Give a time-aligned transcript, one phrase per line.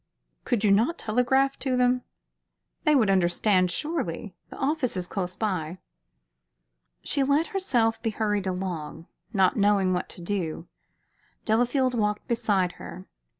[0.45, 2.01] "Could you not telegraph to them?
[2.85, 4.33] They would understand, surely.
[4.49, 5.77] The office is close by."
[7.03, 10.67] She let herself be hurried along, not knowing what to do.
[11.45, 13.05] Delafield walked beside her.